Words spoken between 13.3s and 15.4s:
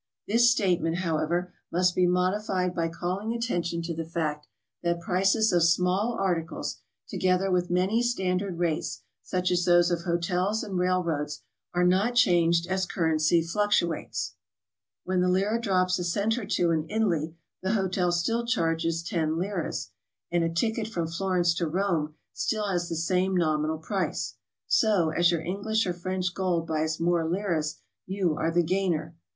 fluctuates: when the